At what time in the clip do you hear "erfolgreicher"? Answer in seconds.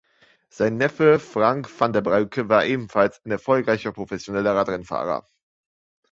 3.29-3.91